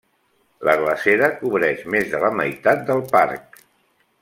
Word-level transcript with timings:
La 0.67 0.73
glacera 0.83 1.29
cobreix 1.43 1.85
més 1.97 2.09
de 2.15 2.23
la 2.25 2.33
meitat 2.41 2.83
del 2.91 3.05
parc. 3.15 3.63